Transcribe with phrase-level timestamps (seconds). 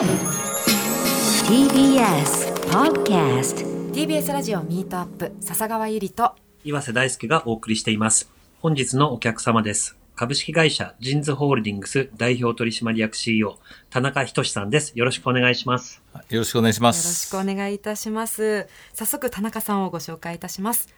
[0.00, 0.08] TBS
[2.70, 6.34] Podcast TBS ラジオミートアップ笹川ゆりと
[6.64, 8.30] 岩瀬大輔がお送りしています。
[8.62, 9.98] 本日のお客様です。
[10.16, 13.58] 株式会社ジンズホールディングス代表取締役 CEO
[13.90, 14.92] 田中仁さんです。
[14.94, 16.00] よろしくお願いします。
[16.30, 17.30] よろしくお願いしまよろしす。
[17.30, 20.88] くお願いいたします早速田中さんをご紹介いたします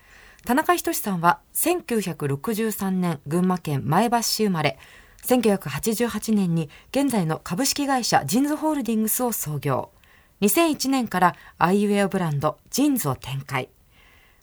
[0.47, 4.79] 田中仁さんは1963年群馬県前橋市生まれ
[5.23, 9.91] 1988年に現在の株式会社ジンズホールディングスを創業。
[10.41, 13.69] 2001年からアイウェアブランドジンズを展開。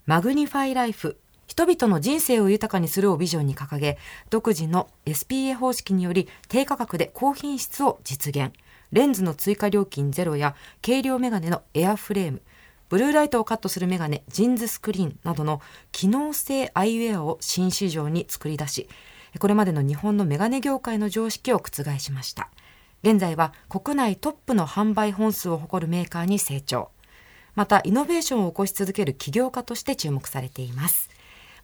[0.06, 1.18] マグニファイライフ。
[1.48, 3.98] 人々の人生を豊かにするをビジョンに掲げ
[4.30, 8.54] 独自の SPA 方式により低価格で高品質を実現。
[8.92, 12.42] レンズの追加料金ゼロや軽量メガネのエアフレーム。
[12.88, 15.62] ブルーライトをカットするメガネジンズスクリーンなどの
[15.92, 18.90] 機能性アイウェアを新市場に作り出し
[19.38, 22.50] これまでの日本のメガネ業界の常識を覆しました。
[23.04, 26.90] 現在は国内トップの販売本数を誇るメーカーに成長。
[27.56, 31.10] またイノベーションを起こし続ける起業家として注目されています。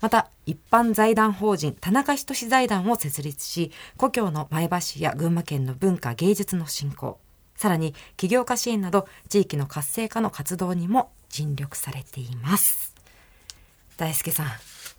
[0.01, 7.19] また一般財団法人田中仁財団を設立し故郷の前橋市や群馬県の文化芸術の振興。
[7.55, 12.93] さらに起業家支援など地域の活性化の活動にも尽力されています。
[13.97, 14.47] 大輔さん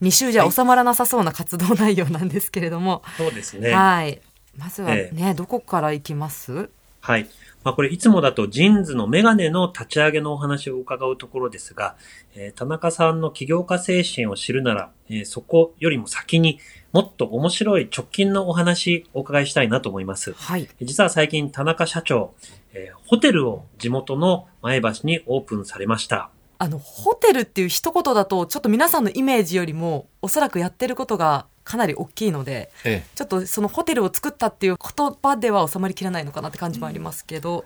[0.03, 3.71] 2週じゃ収まらなさそうな活動内容なんですけれども、そうですね。
[3.71, 4.21] はい
[4.57, 6.71] まずはえね、どこからいきます？
[7.01, 7.29] はい。
[7.63, 11.97] まあこれいつもだとジンズのメガネの立ち上げのお話を伺うところですが、
[12.35, 16.59] えー田中さんの起業家精神を知るなら、えーそこよりも先に
[16.93, 20.33] もっと面白い直近のお話をお伺いしたいなと思います。
[20.33, 22.35] はい実は最近田中社長、
[22.73, 26.31] えーホテルを地元の前橋にオープンされました。
[26.59, 37.65] あのホテルっていう一言だとちょっと皆さんのイメージよりもおそらくやってることがかなり大きいのでええ、ちょっとそのホテルを作ったっていう言葉では収まりきらないのかなって感じもありますけど、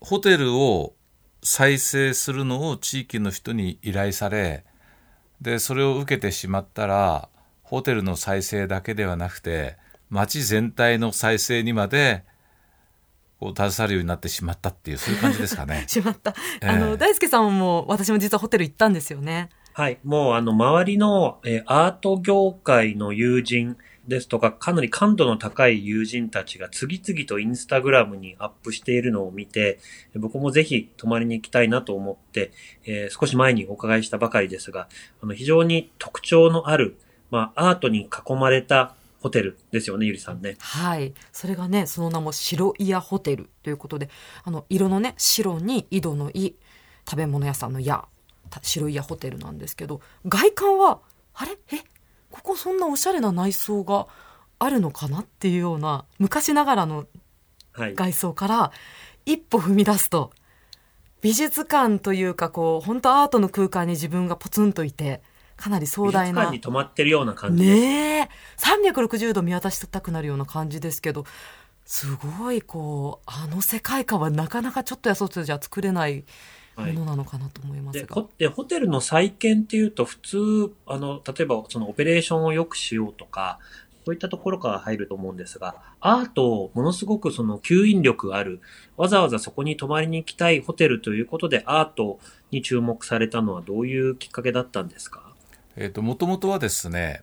[0.00, 0.94] ホテルを
[1.42, 4.64] 再生するのを地域の人に依頼され、
[5.40, 7.28] でそれを受けてしまったら、
[7.62, 9.76] ホテルの再生だけではなくて、
[10.10, 12.24] 町全体の再生にまで
[13.38, 15.84] こう携わるようになってしまったっていうそういう感じですかね。
[15.88, 16.66] しまった、ええ。
[16.68, 19.50] あの大輔さんも私も実はホテル行ったんですよね。
[19.78, 19.98] はい。
[20.02, 23.76] もうあの、周りの、えーアート業界の友人
[24.08, 29.78] ですとか、かなり感度の高い友人たちが次々とインスタグラムにアップしているのを見て、
[30.16, 32.50] 僕もぜひ泊まりに行きたいなと思って、
[32.86, 34.88] えー少し前にお伺いしたばかりですが、
[35.22, 36.98] あの、非常に特徴のある、
[37.30, 40.56] まあ、アートに囲まれたホテルですよね、ゆりさんね。
[40.60, 44.10] はいそれがねその名も白イヤホテルということで
[44.44, 46.54] あの色のね白に井戸の井
[47.08, 48.06] 食べ物屋さんの屋
[48.50, 51.00] た白イヤホテルなんですけど外観は
[51.34, 51.58] あれ？
[51.72, 51.82] え？
[52.30, 54.06] ここそんなおしゃれな内装が
[54.58, 57.06] あるのかなっていうような昔ながらの
[57.72, 57.94] はい。
[57.94, 58.72] 外装から
[59.24, 60.32] 一歩踏み出すと
[61.20, 65.22] 美術館というかこう本当アートの空間に自分がポツンといて
[65.58, 66.50] かなり壮大な。
[66.50, 67.62] に泊まってるような感じ。
[67.64, 68.28] ねえ。
[68.58, 71.24] 360度見渡したくなるような感じですけど
[71.84, 72.06] す
[72.38, 76.24] ごいこうあの世界観はなかなかちょっとやそっとじゃ作れない
[76.76, 83.58] ものなのかなと思いますで、が、ホでホテルの再建っていうと、普通、あの、例えばそのオペレーションを良くしようとか、
[84.04, 88.60] そういったところから入ると思うんですが、アートをものすごくその吸引力ある、
[88.96, 92.20] わざわざそこに泊まりに行きたいホテルということでアート
[92.50, 95.27] に注目されたのはどういうきっかけだったんですか？
[95.80, 97.22] えっと、もともとはですね、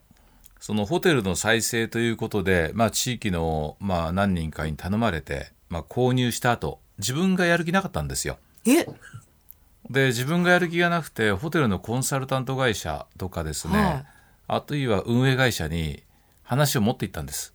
[0.61, 8.37] そのホテルの再生ということで、まあ、地域の、まあ、何人かに頼まれて、まあ、購入した後、自分がやる気なかったんですよ。
[8.65, 8.87] え？
[9.89, 14.05] で自分がやる気がなくてホテルのコンサルタント会社とかですね、はい。
[14.47, 16.01] あといは運営会社に
[16.41, 17.53] 話を持っていったんです。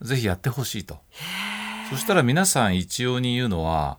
[0.00, 1.00] ぜひやってほしいと。
[1.90, 3.98] そしたら皆さん一様に言うのは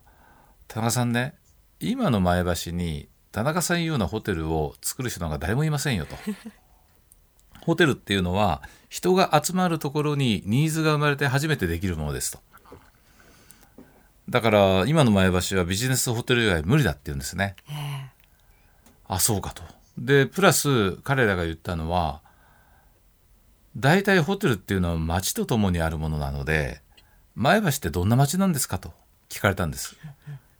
[0.67, 1.35] 田中さんね
[1.79, 6.15] 今の前橋に田中さんようなホテルを作る人なんか誰もいませんよと。
[7.65, 12.39] ホテルっていうのは人が集まるところにニーズが生まれて初めてできるものですと。
[14.29, 17.55] だから今の前橋はビジネスホテル以外無理だって言うんですね。
[17.69, 18.11] ええ。
[19.07, 19.63] あそうかと。
[19.97, 22.21] でプラス彼らが言ったのは
[23.75, 26.81] 大体ホテルっていうのは街とともにあるものなので
[27.33, 28.93] 前橋ってどんな街なんですかと
[29.29, 29.95] 聞かれたんです。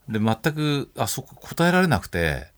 [0.10, 2.53] で全くあそこ答えられなくて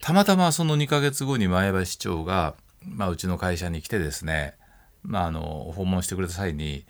[0.00, 2.54] たまたまその2ヶ月後に前橋市長が、
[2.86, 4.54] まあ、うちの会社に来てですね、
[5.02, 6.84] まあ、あの訪問してくれた際に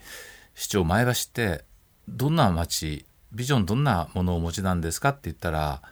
[0.54, 1.64] 市長前橋って
[2.08, 5.82] どんな街ビジョンどんなものをお持ちなんですかって言ったら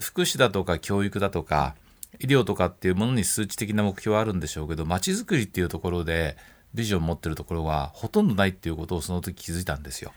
[0.00, 1.74] 福祉だとか教育だとか
[2.20, 6.36] 医療とかっていうものに数値的な目標はあるんでしょうけど街づくりっていうところで
[6.74, 10.12] ビジョン持ってるところはほとんどないっていうことをその時気づいたんですよ。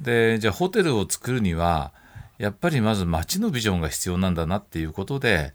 [0.00, 1.92] でじゃあホテルを作るには
[2.40, 5.52] やっぱりまず町のビジョンが必要なんだなっていうことで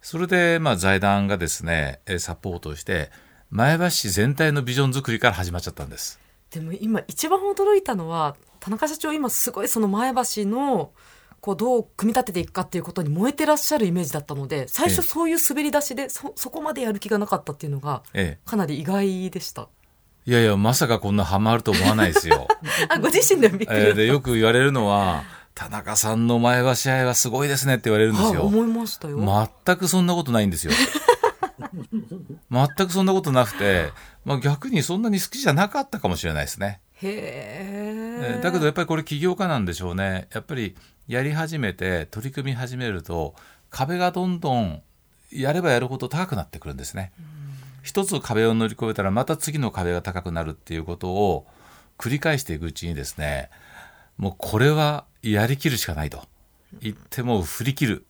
[0.00, 3.10] それでまあ財団がですねえサポートして
[3.50, 6.20] 前橋市全体のビジョン作りから始まっちゃったんです。
[6.52, 10.92] でも今一番驚いたのは田中社長今すごいその前橋の
[11.40, 19.68] こうどう組み立てていくかっていうことに燃えてらっしゃるイメージだったので最ええ初そういう滑り出しでそそこまでやる気がなかったっていうのがえかなり意外でした。
[20.24, 22.46] え、いやいやまさかこんなハマると思わないですよ。
[22.88, 25.24] あご自身でもびっくりえーでよく言われるのは
[25.58, 28.42] 田中さんの前橋愛はすごいですねって言われるんですよ。
[28.42, 29.18] はい思いましたよ。
[29.64, 30.72] 全くそんなことないんですよ。
[32.48, 33.90] 全くそんなことなくて、
[34.24, 36.80] まあ、逆にそんなに好きじゃなかったかもしれないですね。
[37.02, 38.34] へえ。
[38.36, 40.28] えーだけどやっぱりこれ起業家なんでしょうね。
[40.32, 40.76] やっぱり
[41.08, 43.34] やり始めて取り組み始めると
[43.68, 44.80] 壁がどんどん
[45.32, 47.10] やればやるほど高くなってくるんですね。
[47.82, 51.48] 一つ壁を乗り越えたらまた次の壁が高くなるっていうことを
[51.98, 53.50] 繰り返していくうちにですね
[54.18, 56.22] もうこれはやりきるしかないと
[56.80, 58.06] 言っても振り切る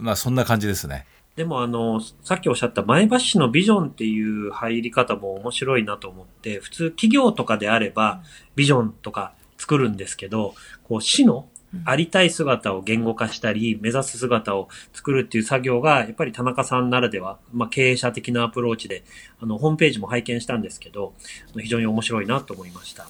[0.00, 1.06] まあそんな感じですね。
[1.36, 8.22] でもあの、さっきおっしゃった前橋市のビジョンっていう入り方も面白いなと思って、普通企業とかであれば
[8.56, 11.48] ビジョンとか作るんですけど、こう市の
[11.84, 19.04] ありたい姿を言語化したり、目指す姿を作るっていう作業が、やっぱり田中さんならでは、まあ経営者的なアプローチで、
[19.40, 21.14] あの、ホームページも拝見したんですけど、
[21.56, 23.06] 非常に面白いなと思いました。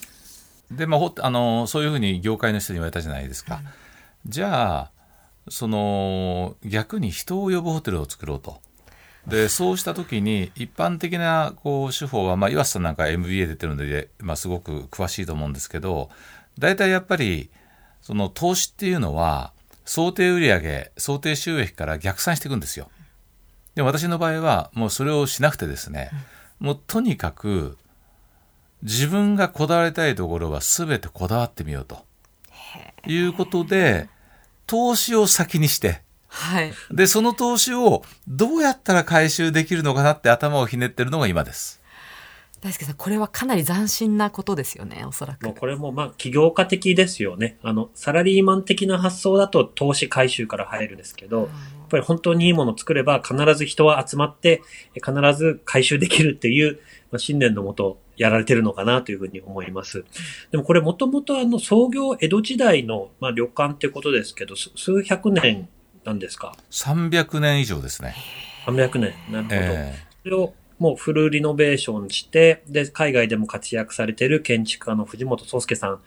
[0.71, 3.61] で、まあ、ほあのそういうふうに業界の人に言われたじゃないですか。
[4.27, 4.91] じゃあ
[5.49, 8.61] その逆に人を呼ぶホテルを作ろうと。
[9.27, 16.09] でそうした時に一般的なこう手法は、まあ、岩瀬さんなんか MBA 出てるので、まあ、すごく詳しいと思うんですけど
[16.59, 17.51] 大体やっぱり
[18.01, 19.53] その投資っていうのは
[19.85, 22.91] 想定売上想定収益から逆算していくんですよ。
[23.75, 26.11] で私の場合はもうそれをしなくてですね、
[26.59, 27.79] もうとにかく
[28.83, 32.05] 自分がこだわりたいところは全てこだわってみようと
[33.07, 34.09] いうことで
[34.67, 36.73] 投資を先にしてはい。
[36.91, 41.79] でその投資をどうやったら回収できるのかなって頭をひねってるのが今です。
[42.61, 45.47] 大輔さん、これはかなり斬新なことですよね、おそらく。
[45.47, 47.57] もうこれもまあ起業家的ですよね。
[47.63, 51.49] あの、サラリーマン的な発想だと投資回収から入るんですけど、やっ
[51.89, 54.63] ぱり本当にいいものを作れば必ず人は集まって、
[54.95, 56.81] え必ず回収できるっていう、
[57.13, 60.05] まあ、信念のもとやられてるのかなというふうに思います。
[60.51, 65.69] でもこれもともとあの創業江戸時代の、まあ、旅館ってことですけど、す数百年
[66.05, 68.15] なんですか？300年以上ですね。
[68.67, 69.15] ?300 年。
[69.31, 69.57] なるほど。
[69.57, 76.01] えそれをもうフルリノベーションして、で、海外でも活躍されている建築家の藤本壮介さん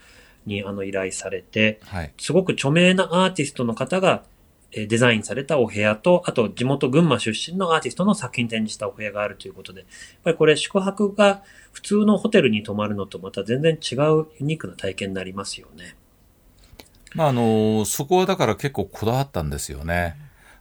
[0.45, 2.13] にあの依頼されて、えはい。
[2.17, 4.30] すごく著名なアーティストの方がえー
[4.71, 9.89] デザインされたお部屋と、あと地元群馬出身のアーティストの作品展示したお部屋があるということで、やっ
[10.23, 15.95] ぱりこれ宿泊が普通のホテルに泊まるのとまた全然違うユニークな体験になりますよね。
[17.13, 20.15] まああのそこはだから結構こだわったんですよね。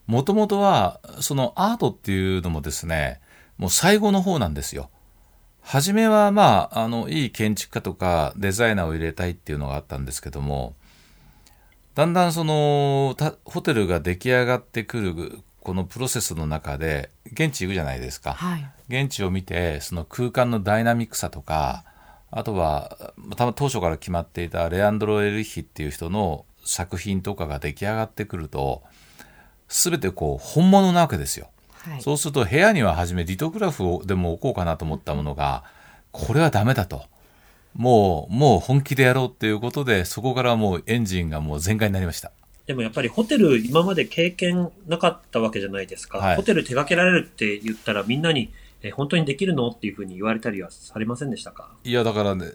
[0.06, 3.20] もともとはそのアートっていうのもですね
[3.58, 4.90] もう最後の方なんですよ。
[5.62, 10.74] 初めはまああのいい建築家とかデザイナーを入れたいっていうのがあったんですけども
[12.00, 18.32] だんだんそのたホテルが出来上がってくるこのプロセスの中で現地行くじゃないですか。
[18.32, 18.70] はい。
[18.88, 21.84] 現地を見てその空間のダイナミックさとか
[22.30, 28.82] あとはた当初から決まっていたレアンドロ・エルヒっていう人の作品とかが出来上がってくると
[29.68, 31.50] 全てこう本物なわけですよ。
[31.82, 32.00] はい。
[32.00, 35.64] そうすると部屋には初めリトグラフをでも置こうかなと思ったものが
[36.12, 37.04] これはダメだと
[37.74, 42.32] もうもう本気でやろうっていうことでそこからもうエンジンがもう全開になりました。
[42.66, 46.18] でもやっぱりホテル今まで経験なかったわけじゃないですか。
[46.18, 51.70] はいホテル手掛けられるって言ったらみんなに、え本当にできるのっていうふうに言われたりはされませんでしたか？
[51.84, 52.46] いやだからね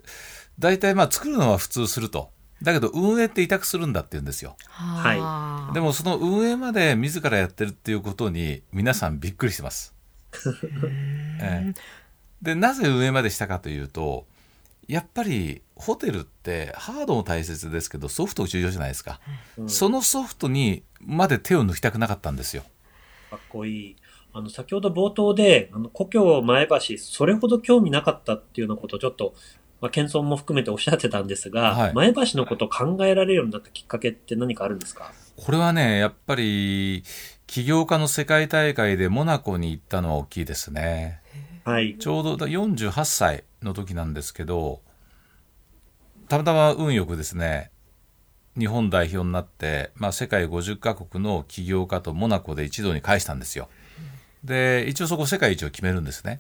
[0.59, 2.29] 大体まあ作るのは普通すると
[2.61, 4.55] だけど運営って委託するんだって言うんですよ。
[4.69, 9.93] はいでもその運営まで自らやってるっていうことに皆さんびっくりしてます。
[11.41, 11.73] ええ
[12.41, 14.27] でなぜ運営までしたかというと
[14.87, 19.19] やっぱりホテルってハードも大切ですけどソフト重要じゃないですか、
[19.57, 22.63] うんそのソフトにまで手を抜きたくなかったんですよ。
[23.29, 23.95] かっこいい。
[24.33, 29.33] あの、先ほど冒頭で、あの、故郷前橋、それほど興味なかったっていうようなことをちょっと、
[29.81, 35.11] まあ、謙遜も含めておっしゃってたんですが、はい前橋のことを考えられるようになったきっかけって何かあるんですか？
[35.35, 37.03] これはねやっぱり
[37.45, 41.19] 起業家の世界大会でモナコに行ったのは大きいですね。
[41.65, 41.97] はい。
[41.97, 44.81] ちょうどだ48歳の時なんですけど
[46.29, 47.71] たまたま運よくですね
[48.57, 53.67] 日本代表になって、まあ、世界50カ国の起業家とモナコで一堂に会したんですよ。
[54.43, 56.39] で一応そこ世界一を決めるんですね。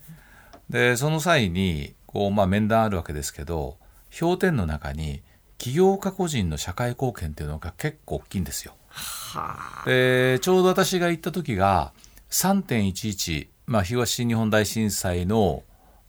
[0.69, 3.77] でその際にこう、まあ、面談あるわけですけど
[4.17, 5.23] 氷点の中に
[5.57, 8.75] 起業家個人の社会貢献っていうのが結構大きいんですよ。
[8.89, 9.83] はあ。
[9.85, 11.93] でちょうど私が行った時が
[12.29, 15.63] 3.11、まあ、東日本大震災の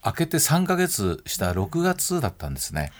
[0.04, 2.92] 明けて3ヶ月した6月だったんですね。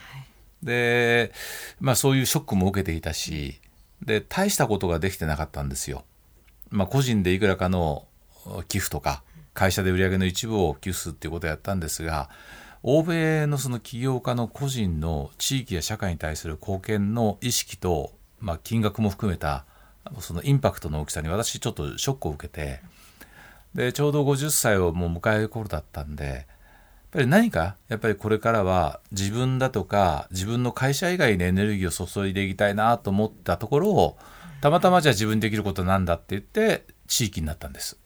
[0.63, 1.33] で、
[1.81, 3.61] まあ、そういうショックも受けていたし
[4.03, 6.05] で大したことができてなかったんですよ。
[6.71, 8.07] まあ、個人でいくらかの
[8.69, 9.23] 寄付とか
[9.55, 12.29] 会社で売り上げの一部を寄付するっていうことをやったんですが
[12.83, 19.65] 欧米のその起業家の個人の地域や社会に対する貢献の意識と、まあ、金額も含めた
[20.21, 22.81] そのインパクトの大きさに私ちょっとショックを受けて
[23.77, 26.45] でちょうど50歳をもう迎える頃だったんでやっ
[27.13, 34.19] ぱり何かやっぱりこれからは自分だとか自分の会社以外にエネルギーを注いでいきたいなと思ったところを
[34.63, 37.99] たまたまじゃあ自分にできることなんだって言って地域になったんです。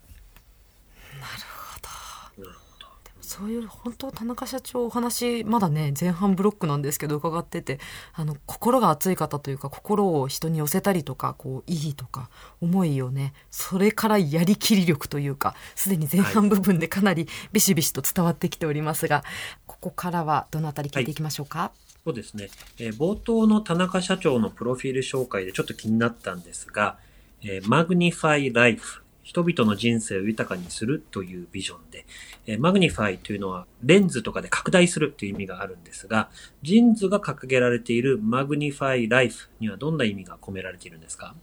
[3.31, 7.79] そういう本当田中社長お話まだね前半ブロックなんですけど伺ってて
[8.13, 12.29] あの心が熱い方というか心を人に寄せたりとかこういいとか
[12.61, 19.23] 思いをねそれからやりきり力というかすでに前半部分でかなりビシビシと伝わってきておりますが、
[19.67, 21.71] ここからはどのあたり聞いていきましょうか？
[22.05, 22.49] そうですね、
[22.81, 26.99] えー冒頭の田中社長のプロフィール紹介でちょっと気になったんですが、
[27.43, 32.05] えー、 Magnify Life、人々の人生を豊かにするというビジョンで、
[32.49, 36.31] え magnify というのはレンズとかで拡大するという意味があるんですが、
[36.63, 41.37] ジンズが掲げられている Magnify Life にはどんな意味が込められているんですか？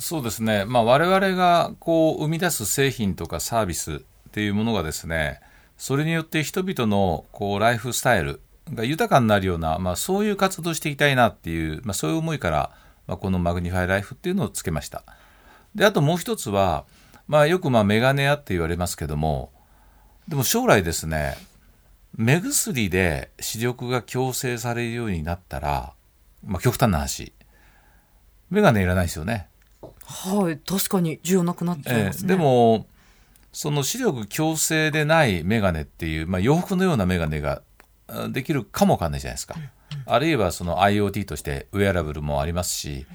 [0.00, 3.98] そうですね、まあ、我々がこう生み出す製品とかサービスっ
[4.32, 5.38] ていうものがですね
[5.78, 8.40] それによって人々のこうライフスタイル
[8.74, 12.72] が豊かになるような、まあ、そういう活動していきたいなっていう、まあ、そういう思いから、
[13.06, 15.04] まあ、このマグニファイライフっていうのをつけました。
[15.76, 16.84] であともう一つは、
[17.30, 19.52] まあ、よくまあメガネ屋って言われますけども
[20.26, 21.36] でも将来ですね
[22.16, 25.92] 目薬で視力が矯正されるようになったら、
[26.44, 27.32] まあ、極端な話
[28.50, 29.46] メガネいらないですよね。
[30.04, 32.32] はい確かに重要なくなっちゃいますね。
[32.32, 32.88] ええでも
[33.52, 37.62] その視力矯正でないメガネっていう、まあ、洋服のようなメガネが
[38.08, 39.54] あできるかもわかんないじゃないですか、
[40.04, 43.06] あるいはその IoT としてウェアラブルもありますし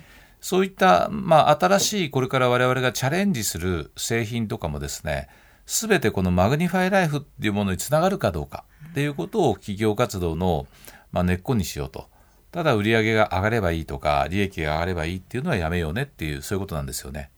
[0.46, 5.28] そういった、まあ、新しいこれから我々がチャレンジする製品とかもですね
[5.66, 10.68] 全てこのマグニファイライフっていうものにつながるかどうかっていうことを企業活動の、
[11.12, 12.10] まあ、根っこにしようと
[12.52, 17.32] ただ売り上げが上がればいいとか利益が上がればいいっていうのはやめようねっていうそういうことなんですよね。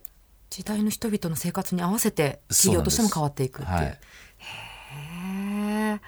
[0.50, 3.78] 時代の人々の生活に合わせて企業としても変わっていくっていう。
[3.78, 3.98] はい、へ
[5.96, 6.02] え。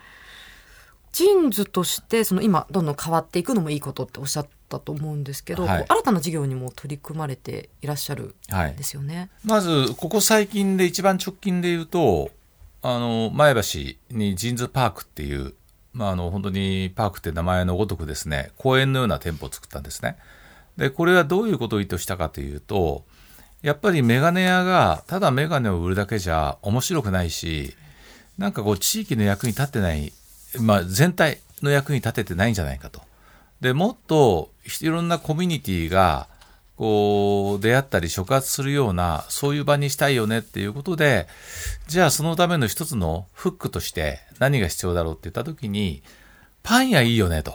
[1.11, 9.29] ジーンズとしてその今どんどん変わっていくのもいいことっておっしゃったと思うんですけど、はい新たな事業にも取り組まれていらっしゃるはいんですよね。
[9.43, 12.31] まずここ最近で一番直近で言うと
[12.81, 13.61] あの前橋
[14.11, 15.53] にジーンズパークっていう、
[15.93, 20.17] まあ、あの本当にパークって名前のごとくですね公園のような店舗を作ったんですね。
[20.77, 23.03] でこれはどういうことを意図したかというと
[23.61, 27.75] やっぱりメガネ屋がただメガネを売るだけじゃ面白くないし
[28.37, 30.13] なんかこう地域の役に立ってない、
[30.59, 33.01] まあ、全体の役に立ててないんじゃないかと。
[33.61, 34.51] でもっと
[34.81, 36.27] いろんなコミュニティが
[36.77, 41.27] こう出会ったり触発するようなそういう場にしたいよねっていうことで
[41.87, 46.01] じゃあそのための一つのフックとして何が必要だろうって言った時に
[46.63, 47.53] パン屋いいよねと。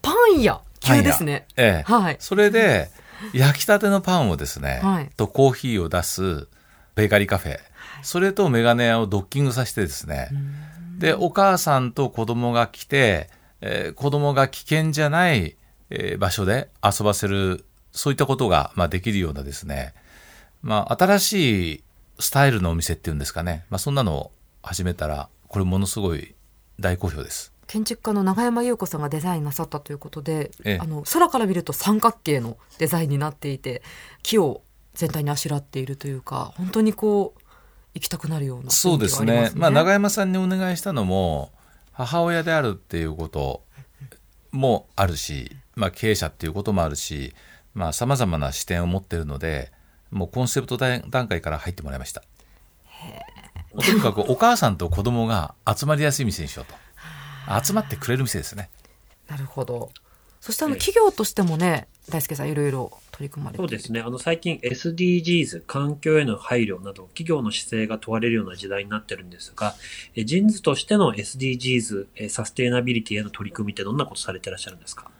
[0.00, 0.62] パン屋？
[0.80, 1.46] 急ですね。
[1.56, 2.16] ええはい。
[2.18, 2.90] それで
[3.34, 6.48] 焼きたてのパンをですね、はいとコーヒーを出す
[6.94, 7.58] ベーカリーカフェ、
[8.02, 10.30] それとメガネ屋をドッキングさせてですね
[10.98, 13.30] でお母さんと子供が来て、
[13.60, 15.56] えー子供が危険じゃない、
[15.90, 19.94] えー場所で遊ばせるそういったことが、まあ、できるようなですね、
[20.62, 21.84] まあ、新しい
[22.18, 24.32] スタイルのお店っていうんですかね、まあ、そんなのを
[24.62, 26.34] 始めたらこれものすごい
[26.80, 27.52] 大好評です。
[27.66, 30.78] 建築家の永山優子さんがデザインなさったということで、ええ。
[30.78, 33.82] あの空から見ると三角形のデザインになっていて
[34.22, 34.62] 木を
[34.94, 37.41] 全体にあしらっているというか本当にこう
[37.94, 39.50] 行きたくなるようなそうですね。
[39.54, 41.52] まあ、永山さんにお願いしたのも
[41.92, 43.62] 母親であるっていうこと
[44.50, 47.34] もあるし、まあ、経営者っていうこともあるし
[47.92, 49.72] さまざ、まな視点を持っているので
[50.10, 52.22] もうコンセプト段段階から入ってもらいました。
[53.78, 56.74] とにかくお母さんと子供が集まりやすい店にしようと。
[57.64, 58.68] 集まってくれる店ですね。
[59.28, 59.90] なるほど。
[60.40, 60.78] そしてあのええ。
[60.78, 64.00] 企業としてもね大輔さんいろいろ取り組まれているそうですね。
[64.00, 69.74] あの、最近 SDGs、環境への配慮など、企業の姿勢が問われるような時代になってるんですが、
[70.16, 75.10] えジンズとしての SDGs、えサステイナビリティへの取り組みってどんなことされてらっしゃるんですか？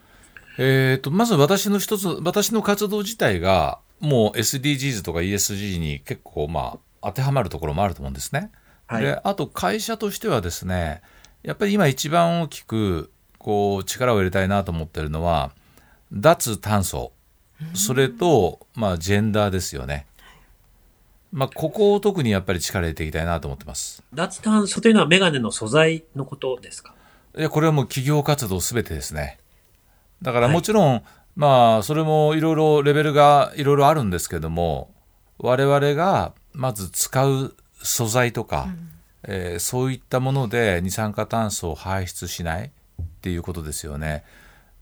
[0.58, 8.50] えー、とまず私の一つ私の活動自体がもう SDGs とか ESG に結構まあ当てはまるところもあると思うんですね。
[8.87, 11.00] はいであと会社としてはですね
[11.42, 15.52] やっぱり今一番大きくこう力を入れたいなと思ってるのは
[16.12, 17.12] 脱炭素
[17.75, 20.07] それと、まあ、ジェンダーですよね。
[21.33, 24.02] まあ、ここを特にやっぱり力入れていきたいなと思ってます。
[24.12, 26.95] 脱炭素というのはメガネの素材のことですか？
[27.38, 29.38] いや、これはもう企業活動すべてですね。
[30.21, 31.02] だからはいもちろん、
[31.35, 34.90] まあ、それもいろいろレベルがいろいろあるんですけども、
[35.38, 38.69] 我々がまず使う素材とか、
[39.23, 44.25] えーそういったもので二酸化炭素を排出しないっていうことですよね。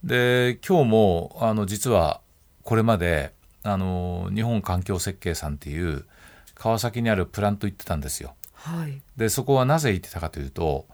[0.03, 2.20] で、今日も、あの、実は
[2.63, 6.05] これまで、あの、日本環境設計さんっていう
[6.55, 8.35] 川崎にあるプラント行ってたんですよ。
[8.53, 9.01] はい。
[9.17, 10.85] でそこはなぜ行ってたかというと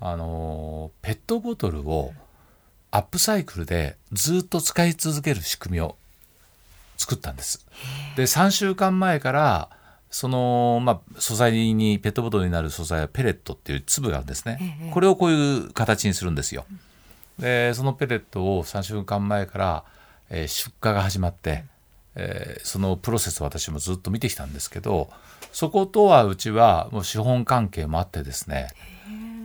[0.00, 2.12] あのペットボトルを
[2.90, 5.96] アップサイクルでずっと使い続ける仕組みを
[6.96, 7.66] 作ったんです。
[8.16, 9.68] で3週間前から
[10.10, 14.58] その、まあ、素材にペットボトルになる素材はペレットっていう粒があるんですね。
[14.82, 16.64] ええこれをこういう形にするんですよ。
[17.38, 19.84] でそのペレットを3週間前から、
[20.30, 21.64] えー出荷が始まって、
[22.14, 25.10] えーそのプロセスを私もずっと見てきたんですけど
[25.52, 28.68] そことはうちはもう資本関係もあってですね、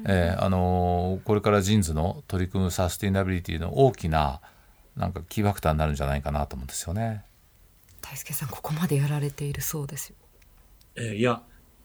[0.08, 4.42] えーあのーこれからジンズの取り組むサスティナビリティの大きな
[4.96, 7.24] なんかキーファクターになるんじゃないかなと思うんですよね。
[8.02, 10.16] 大輔さんここまでやられているそうですよ。
[10.96, 11.42] えーいや、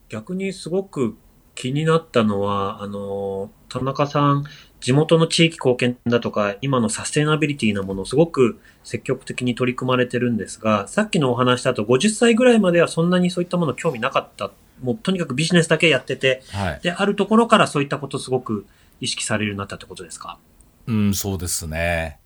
[0.08, 1.16] 逆にすごく
[1.54, 4.44] 気になったのは、あのー、田中さん、
[4.80, 14.50] 地元の地域貢献だとか、今のサステナビリティなものをすごく積極的に取り組まれてるんですが、さっきのお話だと50歳ぐらいまではそんなにそういったもの興味なかった。
[14.82, 18.64] もうとにかくビジネスだけやってて、はい、で、あるところからそういったことをすごく
[19.00, 20.38] 意識されるようになったってことですか？
[20.86, 22.18] うん、そうですね。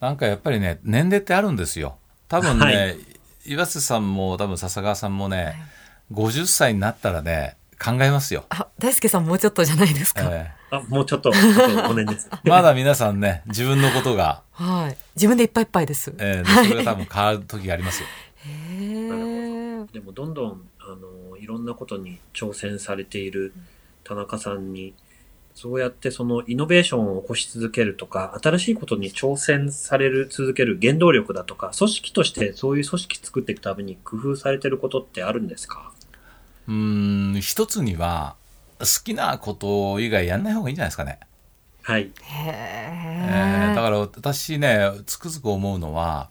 [0.00, 1.96] なんかやっぱりね、年齢ってあるんですよ。
[2.28, 2.96] 多分ね、はい
[3.44, 5.56] 岩瀬さんも多分笹川さんもね、
[6.12, 8.44] 50歳になったらね、考えますよ。
[8.50, 10.22] あ大輔さんもうちょっとじゃないですか。
[10.30, 12.28] えあ、もうちょっと、あと5年です。
[12.32, 14.96] え まだ皆さんね、自分のことが、はい。
[15.16, 16.12] 自分でいっぱいいっぱいです。
[16.18, 18.08] ええでそれが多分変わる時がありますよ。
[18.46, 18.48] へ
[19.88, 19.92] え。
[19.92, 20.88] でもどんどん、あ
[21.30, 23.52] の、いろんなことに挑戦されている
[24.04, 24.94] 田中さんに、
[25.54, 35.92] そうやってそのイノベーションを起こし続けるとか、新しいことに挑戦される、続ける原動力だとか、組織としてそういう組織作っていくために工夫されてることってあるんですか？
[36.68, 38.36] うーん、一つには、
[38.80, 41.20] 好きなこと以外やんない方がいいんじゃないですかね。
[41.82, 42.02] はい。
[42.02, 42.10] へ
[43.24, 43.84] えーだえ。
[43.84, 46.28] から私ねつくづく思うのは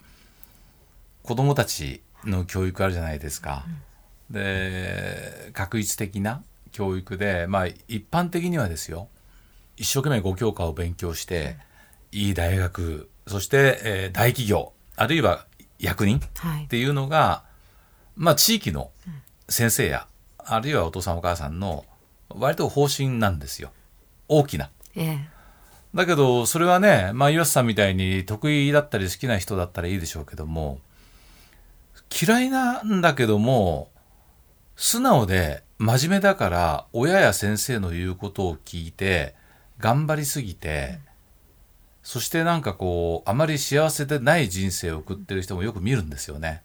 [1.23, 3.65] 子供たちの教育あるじゃないですか。
[4.29, 9.07] で確一的な教育でまあ一般的にはですよ
[9.77, 11.57] 一生懸命5教科を勉強して
[12.11, 15.45] いい大学そして、えー大企業あるいは
[15.79, 16.67] 役人はいっ。
[16.67, 17.43] ていうのが、
[18.15, 18.91] まあ、地域の
[19.49, 20.07] 先生や、
[20.45, 21.85] あるいはお父さんお母さんの
[22.29, 23.71] 割と方針なんですよ
[24.27, 24.69] 大きな。
[24.95, 25.29] ええ。
[25.93, 30.79] だけど、それはね、まあ、岩瀬さんみたいに得意だったり好きな人だったらいいでしょうけども、
[32.21, 33.89] 嫌いなんだけども、
[34.77, 39.35] 素直で真面目だから、親や先生の言うことを聞いて、
[39.79, 40.99] 頑張りすぎて、
[42.03, 46.63] そしてなんかこう、あまり幸せでない人生を送ってる人もよく見るんですよね。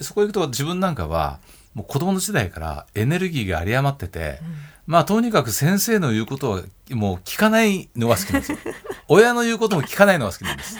[0.00, 1.40] そこ行くと自分なんかは、
[1.74, 4.40] もう子供の時代からエネルギーが有り余ってて、
[4.86, 8.58] まあとにかく先生の言うことはもう聞かないのが好きなんですよ。
[9.08, 10.76] 親の言うことも聞かないのが好きなんです。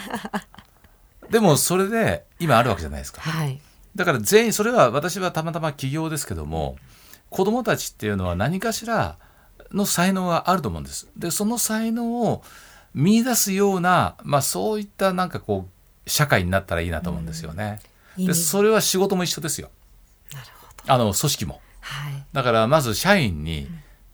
[1.29, 3.21] でもそれで今あるわけじゃないですか。
[3.21, 3.59] はい。
[3.95, 6.77] だから全員、それは私はたまたま起業ですけども、
[7.29, 9.17] 子供たちっていうのは何かしら
[9.71, 11.07] の才能があると思うんです。
[11.17, 12.43] で、その才能を
[12.93, 17.79] 見出すような、まあそういったなんかこう、社会になったらいいなと思うんですよね。
[18.17, 19.69] いいねで、それは仕事も一緒ですよ。
[20.87, 21.61] あの、組織も。
[21.81, 22.25] はい。
[22.33, 23.67] だからまず社員に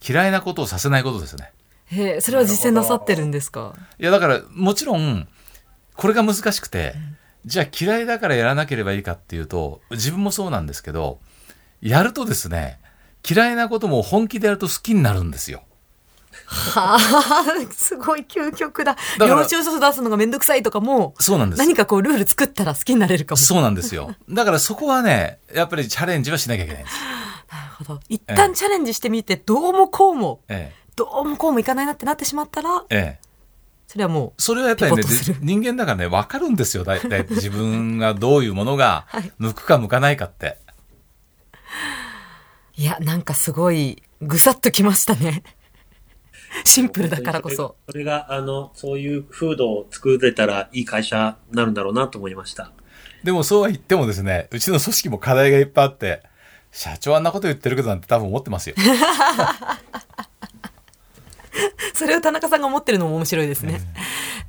[0.07, 1.51] 嫌いなことをさせないことですね。
[1.85, 3.73] へえ、それは実践なさってるんですか？
[3.99, 5.27] いやだからもちろん
[5.95, 6.93] これが難しくて、
[7.45, 11.19] じゃあ嫌いだからやらなければいいかっていうと自分もそうなんですけど
[11.81, 12.79] やるとですね
[13.27, 15.63] 嫌いなことも本気でやると好きになるんですよ。
[16.45, 18.97] はあ、すごい究極だ。
[19.17, 21.59] ら領収書出すのがめんどくさいとかも、そうなんです。
[21.59, 23.37] 何かこうルール作ったら好きになれるかも。
[23.37, 24.15] そうなんですよ。
[24.29, 26.97] だからそこはねやっぱりチャレンジはしなきゃいけないんです。
[27.51, 27.99] なるほど。
[28.09, 33.19] 一旦チャレンジしてみて、どうもこうも、えどうもこうもいかないなってなってしまったら、えええ、
[33.87, 35.03] それはもそれはやっぱりね
[35.41, 40.57] 人間だからね分かるんですよだいたい自分がどういうものがはい向くか向かないかって。
[42.77, 45.43] う、いや、なんかすごい、ぐさっときましたね。
[46.63, 47.75] シンプルだからこそ。
[47.89, 52.71] それが、あの、そういう風土を作れたらいい会社になるんだろうなと思いました。
[53.23, 56.23] でもそうは言ってもですね、うちの組織も課題がいっぱいあって、
[56.71, 58.75] 社長あんなこと言ってるけどなんて多分思ってますよ。
[61.93, 63.81] それを田中さんが思ってるのも面白いですね。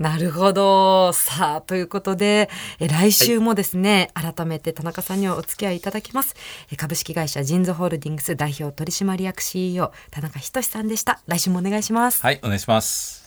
[0.00, 1.12] なるほど。
[1.12, 6.34] さあ、ということで、え来週もですね、はい、改めて田中さんにはお付き合いいただきます。
[6.78, 11.20] 株式会社ジンズホールディングス代表取締役 CEO、田中仁さんでした。
[11.26, 12.22] 来週もお願いします。
[12.22, 13.19] はい、お願いします。